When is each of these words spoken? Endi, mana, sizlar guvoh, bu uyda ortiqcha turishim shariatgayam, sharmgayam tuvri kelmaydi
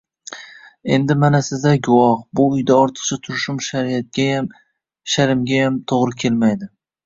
Endi, 0.95 1.17
mana, 1.23 1.41
sizlar 1.47 1.75
guvoh, 1.89 2.23
bu 2.39 2.47
uyda 2.57 2.79
ortiqcha 2.85 3.19
turishim 3.27 3.61
shariatgayam, 3.69 4.51
sharmgayam 5.17 5.81
tuvri 5.93 6.23
kelmaydi 6.25 6.75